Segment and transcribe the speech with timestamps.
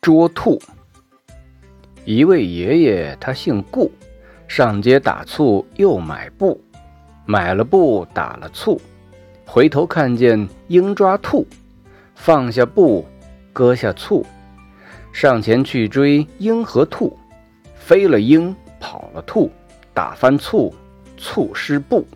[0.00, 0.60] 捉兔。
[2.06, 3.92] 一位爷爷他姓顾
[4.48, 6.58] 上街打醋又买布
[7.26, 8.80] 买了布打了醋
[9.44, 11.46] 回头看见鹰抓兔
[12.14, 13.06] 放下布
[13.52, 14.24] 搁下醋
[15.12, 17.16] 上前去追鹰和兔
[17.74, 19.50] 飞了鹰跑了兔
[19.92, 20.74] 打翻醋
[21.18, 22.06] 醋湿布。